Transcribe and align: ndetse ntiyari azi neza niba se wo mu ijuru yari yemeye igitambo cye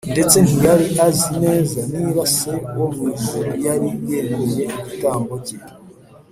ndetse 0.13 0.35
ntiyari 0.45 0.85
azi 1.05 1.29
neza 1.43 1.79
niba 1.95 2.23
se 2.35 2.53
wo 2.77 2.87
mu 2.93 3.03
ijuru 3.15 3.49
yari 3.65 3.89
yemeye 4.09 4.63
igitambo 4.73 5.35
cye 5.45 5.57